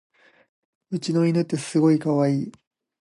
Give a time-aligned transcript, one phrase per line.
[0.89, 2.51] うちの犬ってすごいかわいい